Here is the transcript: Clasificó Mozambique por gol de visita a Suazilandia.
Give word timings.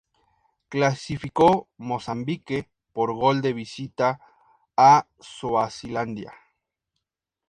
Clasificó 0.69 1.69
Mozambique 1.77 2.71
por 2.91 3.13
gol 3.13 3.43
de 3.43 3.53
visita 3.53 4.19
a 4.75 5.07
Suazilandia. 5.19 6.33